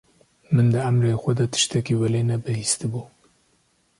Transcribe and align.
Min 0.53 0.67
di 0.73 0.79
emirê 0.89 1.13
xwe 1.21 1.33
de 1.39 1.45
tiştekî 1.53 1.95
welê 1.99 2.21
ne 2.29 2.37
bihîsti 2.43 2.87
bû. 2.91 3.01